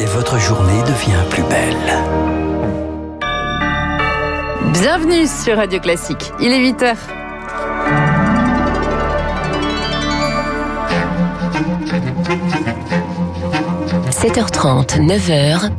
[0.00, 1.74] et votre journée devient plus belle.
[4.72, 6.32] Bienvenue sur Radio Classique.
[6.40, 6.96] Il est 8 heures.–
[14.10, 15.70] 7h30, 9h,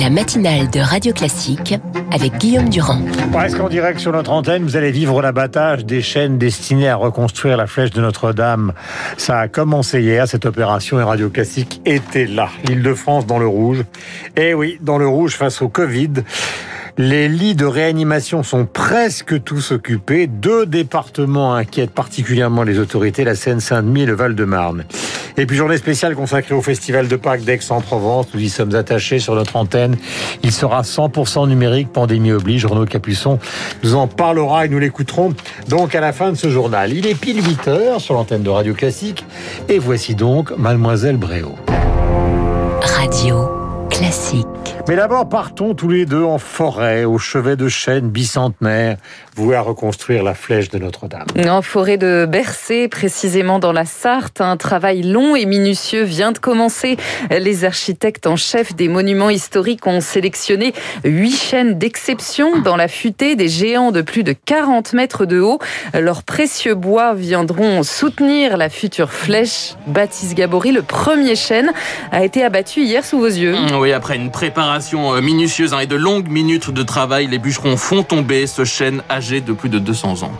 [0.00, 1.74] la matinale de Radio Classique
[2.12, 3.00] avec Guillaume Durand.
[3.32, 7.56] Presque en direct sur notre antenne, vous allez vivre l'abattage des chaînes destinées à reconstruire
[7.56, 8.72] la flèche de Notre-Dame.
[9.16, 12.48] Ça a commencé hier, cette opération, et Radio Classique était là.
[12.68, 13.80] L'Île-de-France dans le rouge.
[14.36, 16.10] Et eh oui, dans le rouge face au Covid.
[16.96, 20.28] Les lits de réanimation sont presque tous occupés.
[20.28, 24.84] Deux départements inquiètent particulièrement les autorités, la Seine-Saint-Denis et le Val-de-Marne.
[25.36, 28.26] Et puis journée spéciale consacrée au Festival de Pâques d'Aix-en-Provence.
[28.34, 29.96] Nous y sommes attachés sur notre antenne.
[30.42, 32.66] Il sera 100% numérique, pandémie oblige.
[32.66, 33.38] Renaud Capuçon
[33.82, 35.34] nous en parlera et nous l'écouterons
[35.68, 36.92] donc à la fin de ce journal.
[36.92, 39.24] Il est pile 8 heures sur l'antenne de Radio Classique.
[39.68, 41.56] Et voici donc Mademoiselle Bréau.
[42.80, 43.48] Radio
[43.90, 44.53] Classique.
[44.86, 48.98] Mais d'abord, partons tous les deux en forêt, au chevet de chêne bicentenaire,
[49.34, 51.24] voué à reconstruire la flèche de Notre-Dame.
[51.48, 56.38] En forêt de Bercé, précisément dans la Sarthe, un travail long et minutieux vient de
[56.38, 56.98] commencer.
[57.30, 63.36] Les architectes en chef des monuments historiques ont sélectionné huit chênes d'exception dans la futée
[63.36, 65.60] des géants de plus de 40 mètres de haut.
[65.98, 69.76] Leurs précieux bois viendront soutenir la future flèche.
[69.86, 71.72] Baptiste Gabory, le premier chêne,
[72.12, 73.56] a été abattu hier sous vos yeux.
[73.78, 77.76] Oui, après une préparation euh, minutieuse hein, et de longues minutes de travail, les bûcherons
[77.76, 80.30] font tomber ce chêne âgé de plus de 200 ans.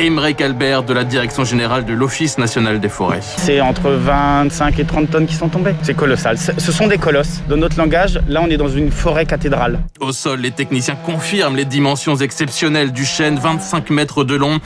[0.00, 3.18] Émeric Albert de la Direction Générale de l'Office National des Forêts.
[3.20, 5.74] C'est entre 25 et 30 tonnes qui sont tombées.
[5.82, 6.38] C'est colossal.
[6.38, 7.42] Ce sont des colosses.
[7.48, 9.80] Dans notre langage, là, on est dans une forêt cathédrale.
[9.98, 14.60] Au sol, les techniciens confirment les dimensions exceptionnelles du chêne, 25 mètres de long,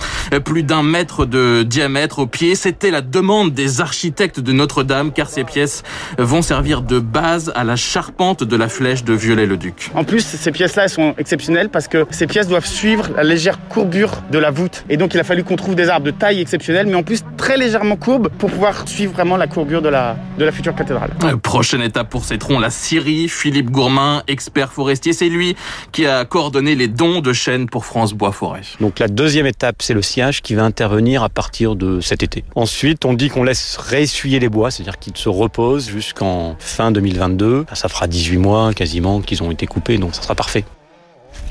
[0.45, 2.55] plus d'un mètre de diamètre au pied.
[2.55, 5.83] C'était la demande des architectes de Notre-Dame, car ces pièces
[6.19, 9.93] vont servir de base à la charpente de la flèche de Viollet-le-Duc.
[9.95, 13.59] En plus, ces pièces-là, elles sont exceptionnelles parce que ces pièces doivent suivre la légère
[13.71, 14.85] courbure de la voûte.
[14.91, 17.23] Et donc, il a fallu qu'on trouve des arbres de taille exceptionnelle, mais en plus
[17.37, 21.11] très légèrement courbes pour pouvoir suivre vraiment la courbure de la, de la future cathédrale.
[21.23, 23.29] Euh, prochaine étape pour ces troncs, la Syrie.
[23.29, 25.55] Philippe Gourmain, expert forestier, c'est lui
[25.93, 28.63] qui a coordonné les dons de chênes pour France Bois Forêt.
[28.81, 32.43] Donc la deuxième étape, c'est le sciage qui va intervenir à partir de cet été.
[32.57, 37.67] Ensuite, on dit qu'on laisse réessuyer les bois, c'est-à-dire qu'ils se reposent jusqu'en fin 2022.
[37.75, 40.65] Ça fera 18 mois quasiment qu'ils ont été coupés, donc ça sera parfait.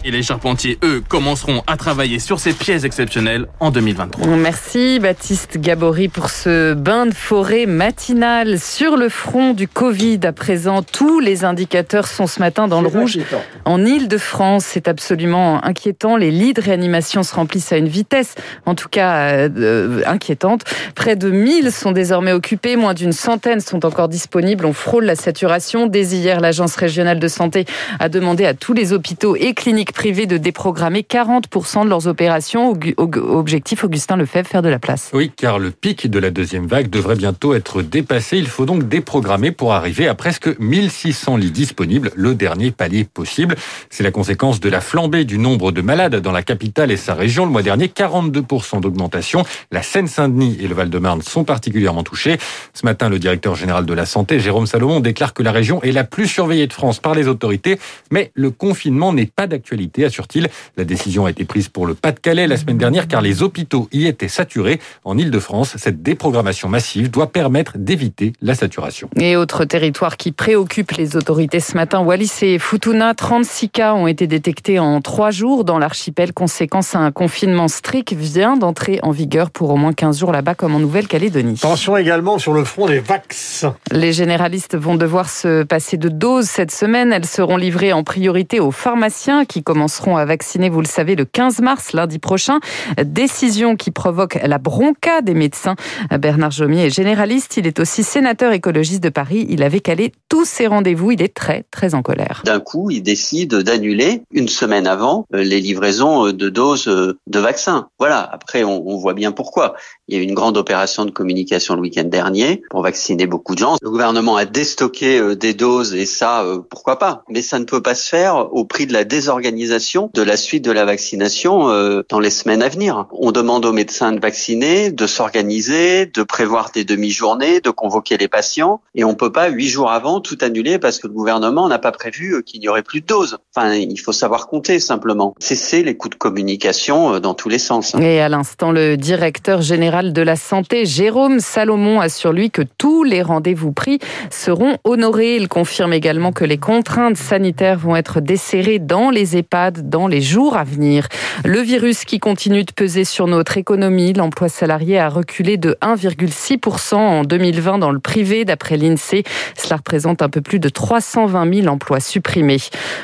[0.04, 4.36] Et les charpentiers, eux, commenceront à travailler sur ces pièces exceptionnelles en 2023.
[4.36, 10.20] Merci Baptiste Gabory pour ce bain de forêt matinal sur le front du Covid.
[10.24, 13.20] À présent, tous les indicateurs sont ce matin dans le rouge.
[13.66, 16.18] En Ile-de-France, c'est absolument inquiétant.
[16.18, 18.34] Les lits de réanimation se remplissent à une vitesse,
[18.66, 20.64] en tout cas euh, inquiétante.
[20.96, 24.66] Près de 1000 sont désormais occupés, moins d'une centaine sont encore disponibles.
[24.66, 25.86] On frôle la saturation.
[25.86, 27.66] Dès hier, l'Agence régionale de santé
[28.00, 32.74] a demandé à tous les hôpitaux et cliniques privés de déprogrammer 40% de leurs opérations.
[32.98, 35.10] Objectif, Augustin Lefebvre, faire de la place.
[35.14, 38.38] Oui, car le pic de la deuxième vague devrait bientôt être dépassé.
[38.38, 43.56] Il faut donc déprogrammer pour arriver à presque 1600 lits disponibles, le dernier palier possible.
[43.90, 47.14] C'est la conséquence de la flambée du nombre de malades dans la capitale et sa
[47.14, 47.46] région.
[47.46, 49.44] Le mois dernier, 42% d'augmentation.
[49.72, 52.38] La Seine-Saint-Denis et le Val-de-Marne sont particulièrement touchés.
[52.74, 55.92] Ce matin, le directeur général de la Santé, Jérôme Salomon, déclare que la région est
[55.92, 57.80] la plus surveillée de France par les autorités,
[58.12, 60.50] mais le confinement n'est pas d'actualité assure-t-il.
[60.78, 64.08] La décision a été prise pour le Pas-de-Calais la semaine dernière car les hôpitaux y
[64.08, 64.80] étaient saturés.
[65.04, 69.10] En Ile-de-France, cette déprogrammation massive doit permettre d'éviter la saturation.
[69.20, 74.08] Et autre territoire qui préoccupe les autorités ce matin, Wallis et Futuna, 36 cas ont
[74.08, 76.34] été détectés en trois jours dans l'archipel.
[76.34, 80.76] Conséquence, un confinement strict vient d'entrer en vigueur pour au moins 15 jours là-bas comme
[80.76, 81.58] en Nouvelle-Calédonie.
[81.60, 83.76] Tension également sur le front des vaccins.
[83.92, 87.14] Les généralistes vont devoir se passer de doses cette semaine.
[87.14, 91.24] Elles seront livrées en priorité aux pharmaciens qui commenceront à vacciner, vous le savez, le
[91.24, 92.60] 15 mars, lundi prochain.
[93.02, 95.76] Décision qui provoque la bronca des médecins.
[96.20, 99.46] Bernard Jomier est généraliste, il est aussi sénateur écologiste de Paris.
[99.48, 102.42] Il avait calé tous ses rendez-vous, il est très, très en colère.
[102.44, 107.18] D'un coup, il décide d'annuler une semaine avant euh, les livraisons euh, de doses euh,
[107.28, 107.88] de vaccins.
[107.98, 109.76] Voilà, après, on, on voit bien pourquoi.
[110.12, 113.56] Il y a eu une grande opération de communication le week-end dernier pour vacciner beaucoup
[113.56, 113.78] de gens.
[113.82, 117.24] Le gouvernement a déstocké des doses et ça, pourquoi pas?
[117.30, 120.66] Mais ça ne peut pas se faire au prix de la désorganisation de la suite
[120.66, 123.06] de la vaccination dans les semaines à venir.
[123.12, 128.28] On demande aux médecins de vacciner, de s'organiser, de prévoir des demi-journées, de convoquer les
[128.28, 131.80] patients et on peut pas huit jours avant tout annuler parce que le gouvernement n'a
[131.80, 133.38] pas prévu qu'il n'y aurait plus de doses.
[133.56, 135.36] Enfin, il faut savoir compter simplement.
[135.40, 137.96] Cesser les coûts de communication dans tous les sens.
[137.96, 143.04] Et à l'instant, le directeur général de la santé, Jérôme Salomon, assure lui que tous
[143.04, 144.00] les rendez-vous pris
[144.32, 145.36] seront honorés.
[145.36, 150.22] Il confirme également que les contraintes sanitaires vont être desserrées dans les EHPAD dans les
[150.22, 151.08] jours à venir.
[151.46, 156.96] Le virus qui continue de peser sur notre économie, l'emploi salarié a reculé de 1,6%
[156.96, 159.24] en 2020 dans le privé, d'après l'INSEE.
[159.56, 162.58] Cela représente un peu plus de 320 000 emplois supprimés.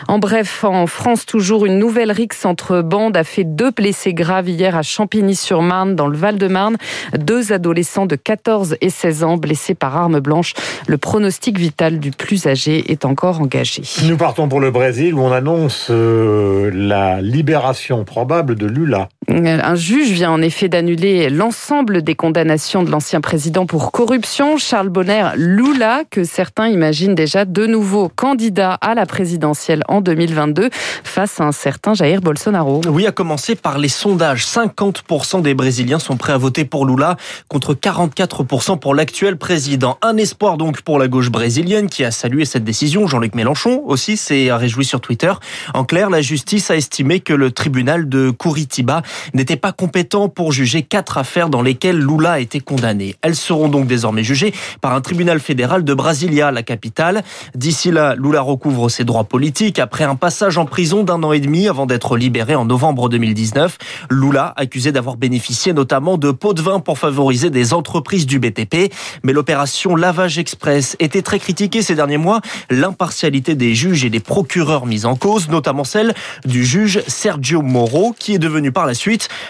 [0.07, 4.49] En bref, en France, toujours une nouvelle rixe entre bandes a fait deux blessés graves
[4.49, 6.77] hier à Champigny-sur-Marne, dans le Val-de-Marne.
[7.17, 10.53] Deux adolescents de 14 et 16 ans blessés par arme blanche.
[10.87, 13.83] Le pronostic vital du plus âgé est encore engagé.
[14.05, 19.09] Nous partons pour le Brésil où on annonce euh, la libération probable de Lula.
[19.29, 24.87] Un juge vient en effet d'annuler l'ensemble des condamnations de l'ancien président pour corruption, Charles
[24.87, 30.69] Bonner Lula, que certains imaginent déjà de nouveau candidat à la présidentielle en 2022
[31.03, 32.79] face à un certain Jair Bolsonaro.
[32.89, 34.45] Oui, à commencer par les sondages.
[34.45, 37.17] 50% des Brésiliens sont prêts à voter pour Lula
[37.49, 39.97] contre 44% pour l'actuel président.
[40.01, 43.07] Un espoir donc pour la gauche brésilienne qui a salué cette décision.
[43.07, 45.33] Jean-Luc Mélenchon aussi s'est réjoui sur Twitter.
[45.73, 49.01] En clair, la justice a estimé que le tribunal de Curitiba
[49.33, 53.15] n'était pas compétent pour juger quatre affaires dans lesquelles Lula a été condamné.
[53.21, 57.23] Elles seront donc désormais jugées par un tribunal fédéral de Brasilia, la capitale.
[57.55, 61.39] D'ici là, Lula recouvre ses droits politiques après un passage en prison d'un an et
[61.39, 63.77] demi avant d'être libéré en novembre 2019.
[64.09, 68.91] Lula, accusé d'avoir bénéficié notamment de pots de vin pour favoriser des entreprises du BTP.
[69.23, 72.41] Mais l'opération Lavage Express était très critiquée ces derniers mois.
[72.69, 76.13] L'impartialité des juges et des procureurs mis en cause, notamment celle
[76.45, 79.06] du juge Sergio Moro, qui est devenu par la suite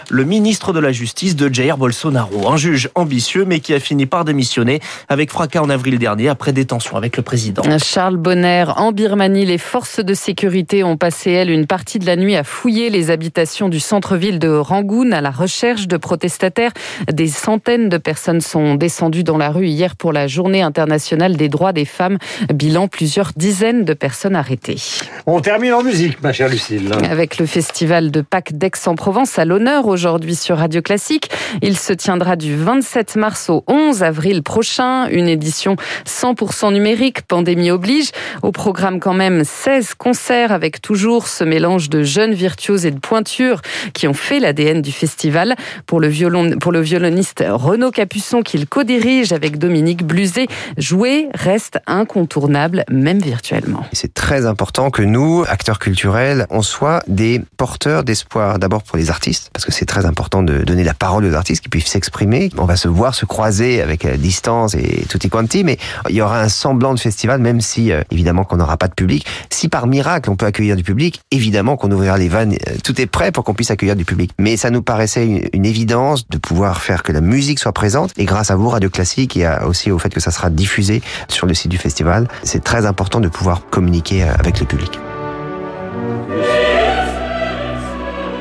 [0.10, 2.48] le ministre de la Justice de Jair Bolsonaro.
[2.48, 6.54] Un juge ambitieux, mais qui a fini par démissionner avec fracas en avril dernier après
[6.54, 7.64] détention avec le président.
[7.80, 12.16] Charles Bonner, en Birmanie, les forces de sécurité ont passé, elles, une partie de la
[12.16, 16.72] nuit à fouiller les habitations du centre-ville de Rangoon à la recherche de protestataires.
[17.12, 21.50] Des centaines de personnes sont descendues dans la rue hier pour la journée internationale des
[21.50, 22.18] droits des femmes.
[22.54, 24.82] Bilan, plusieurs dizaines de personnes arrêtées.
[25.26, 26.92] On termine en musique, ma chère Lucille.
[27.10, 31.30] Avec le festival de Pâques d'Aix-en-Provence à l'honneur aujourd'hui sur Radio Classique.
[31.62, 37.72] Il se tiendra du 27 mars au 11 avril prochain, une édition 100% numérique, pandémie
[37.72, 38.12] oblige.
[38.44, 43.00] Au programme quand même 16 concerts avec toujours ce mélange de jeunes virtuoses et de
[43.00, 43.62] pointures
[43.94, 45.56] qui ont fait l'ADN du festival.
[45.86, 50.48] Pour le, violon, pour le violoniste Renaud Capuçon qu'il co-dirige avec Dominique Bluzet,
[50.78, 53.86] jouer reste incontournable, même virtuellement.
[53.94, 59.10] C'est très important que nous, acteurs culturels, on soit des porteurs d'espoir, d'abord pour les
[59.10, 62.50] artistes, parce que c'est très important de donner la parole aux artistes qui puissent s'exprimer.
[62.58, 65.78] On va se voir, se croiser avec la distance et tutti quanti, mais
[66.10, 68.94] il y aura un semblant de festival, même si euh, évidemment qu'on n'aura pas de
[68.94, 69.26] public.
[69.50, 72.56] Si par miracle on peut accueillir du public, évidemment qu'on ouvrira les vannes.
[72.68, 74.32] Euh, tout est prêt pour qu'on puisse accueillir du public.
[74.38, 78.12] Mais ça nous paraissait une, évidence de pouvoir faire que la musique soit présente.
[78.18, 81.46] Et grâce à vous, Radio Classique, et aussi au fait que ça sera diffusé sur
[81.46, 85.00] le site du festival, c'est très important de pouvoir communiquer euh, avec le public.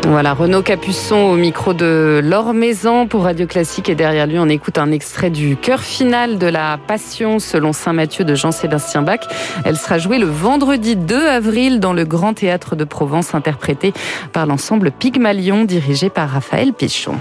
[0.09, 4.49] Voilà, Renaud Capuçon au micro de Laure Maison pour Radio Classique et derrière lui on
[4.49, 9.27] écoute un extrait du chœur final de la Passion selon Saint Matthieu de Jean-Sébastien Bach.
[9.65, 13.93] Elle sera jouée le vendredi 2 avril dans le Grand Théâtre de Provence interprétée
[14.33, 17.17] par l'ensemble Pygmalion dirigé par Raphaël Pichon.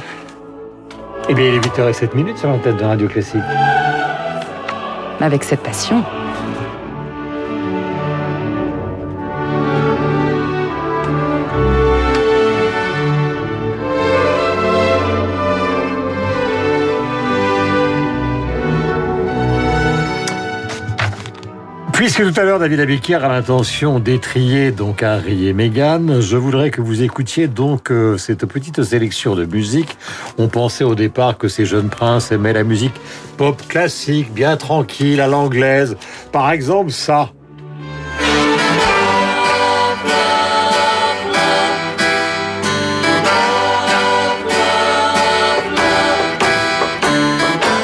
[1.28, 3.42] Eh bien il est 8h07 minutes sur l'antenne de Radio Classique.
[5.20, 6.04] Avec cette passion.
[21.96, 26.70] Puisque tout à l'heure David Abiquière a l'intention d'étrier donc Harry et Meghan, je voudrais
[26.70, 29.98] que vous écoutiez donc euh, cette petite sélection de musique.
[30.38, 32.94] On pensait au départ que ces jeunes princes aimaient la musique
[33.38, 35.96] pop classique, bien tranquille, à l'anglaise.
[36.34, 37.30] Par exemple ça.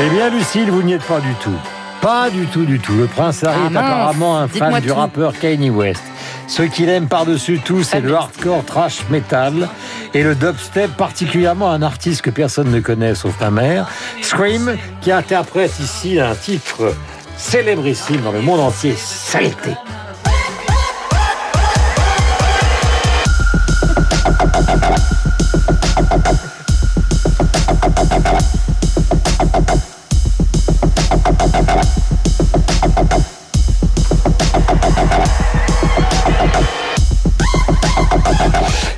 [0.04, 1.81] Eh bien Lucille, vous n'y êtes pas du tout.
[2.02, 2.94] Pas du tout, du tout.
[2.94, 4.96] Le prince Harry Ah est apparemment un fan du tout.
[4.96, 6.02] rappeur Kanye West.
[6.48, 9.70] Ce qu'il aime par-dessus tout, c'est le hardcore trash metal
[10.14, 13.88] et le dubstep, particulièrement un artiste que personne ne connaît sauf ma mère,
[14.22, 16.94] Scream, qui interprète ici un titre
[17.38, 19.72] célébrissime dans le monde entier, Saleté.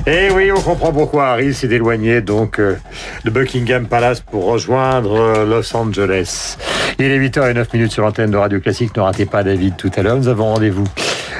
[0.05, 2.75] Et oui, au comprend pourquoi Harry s'est éloigné donc euh,
[3.23, 6.57] de Buckingham Palace pour rejoindre euh, Los Angeles.
[6.99, 8.95] Il est 8h09 minutes sur l'antenne de Radio Classique.
[8.97, 10.17] Ne ratez pas David tout à l'heure.
[10.17, 10.83] Nous avons rendez-vous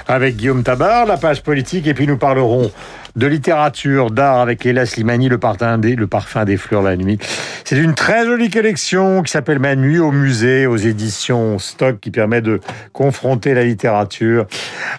[0.08, 2.72] avec Guillaume Tabar, la page politique, et puis nous parlerons
[3.16, 7.20] de littérature, d'art avec Léla Slimani, le parfum des, fleurs la nuit.
[7.64, 12.10] C'est une très jolie collection qui s'appelle Ma nuit au musée, aux éditions Stock, qui
[12.10, 12.60] permet de
[12.92, 14.48] confronter la littérature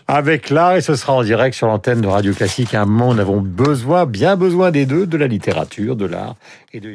[0.07, 2.75] avec l'art, et ce sera en direct sur l'antenne de Radio Classique.
[2.75, 6.37] À un moment, nous avons besoin, bien besoin des deux, de la littérature, de l'art
[6.73, 6.89] et de.